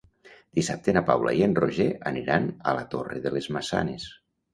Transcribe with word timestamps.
Dissabte 0.59 0.93
na 0.95 1.03
Paula 1.09 1.33
i 1.39 1.43
en 1.47 1.53
Roger 1.59 1.85
aniran 2.13 2.47
a 2.71 2.73
la 2.79 2.87
Torre 2.95 3.21
de 3.27 3.33
les 3.37 3.51
Maçanes. 3.59 4.09